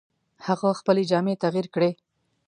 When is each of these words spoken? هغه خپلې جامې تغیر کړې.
هغه 0.45 0.69
خپلې 0.79 1.03
جامې 1.11 1.35
تغیر 1.43 1.67
کړې. 1.73 1.91